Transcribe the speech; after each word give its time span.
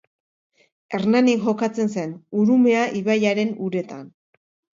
Hernanin 0.95 1.43
jokatzen 1.43 1.91
zen, 1.97 2.15
Urumea 2.41 2.81
ibaiaren 3.01 3.53
uretan. 3.69 4.03